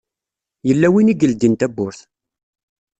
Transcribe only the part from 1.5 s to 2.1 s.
tawwurt.